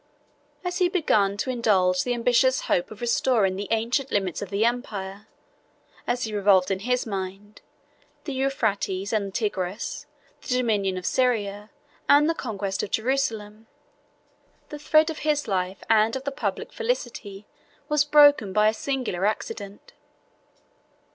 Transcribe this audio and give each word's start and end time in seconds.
As 0.63 0.79
he 0.79 0.89
began 0.89 1.37
to 1.37 1.51
indulge 1.51 2.01
the 2.03 2.15
ambitious 2.15 2.61
hope 2.61 2.89
of 2.89 3.01
restoring 3.01 3.55
the 3.55 3.67
ancient 3.69 4.09
limits 4.09 4.41
of 4.41 4.49
the 4.49 4.65
empire, 4.65 5.27
as 6.07 6.23
he 6.23 6.33
revolved 6.35 6.71
in 6.71 6.79
his 6.79 7.05
mind, 7.05 7.61
the 8.23 8.33
Euphrates 8.33 9.13
and 9.13 9.31
Tigris, 9.31 10.07
the 10.41 10.57
dominion 10.57 10.97
of 10.97 11.05
Syria, 11.05 11.69
and 12.09 12.27
the 12.27 12.33
conquest 12.33 12.81
of 12.81 12.89
Jerusalem, 12.89 13.67
the 14.69 14.79
thread 14.79 15.11
of 15.11 15.19
his 15.19 15.47
life 15.47 15.83
and 15.87 16.15
of 16.15 16.23
the 16.23 16.31
public 16.31 16.73
felicity 16.73 17.45
was 17.87 18.03
broken 18.03 18.53
by 18.53 18.69
a 18.69 18.73
singular 18.73 19.27
accident. 19.27 19.93